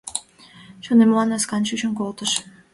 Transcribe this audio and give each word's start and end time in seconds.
Чонемлан 0.83 1.27
ласкан 1.31 1.61
чучын 1.67 1.91
колтыш! 1.99 2.31